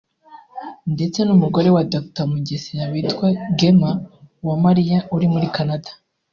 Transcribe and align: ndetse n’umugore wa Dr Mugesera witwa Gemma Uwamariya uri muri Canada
ndetse 0.93 1.19
n’umugore 1.23 1.69
wa 1.75 1.83
Dr 1.93 2.25
Mugesera 2.31 2.83
witwa 2.91 3.27
Gemma 3.59 3.91
Uwamariya 4.43 4.99
uri 5.15 5.27
muri 5.33 5.47
Canada 5.55 5.89